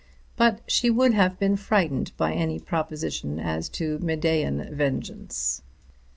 [0.35, 5.61] But she would have been frightened by any proposition as to Medean vengeance.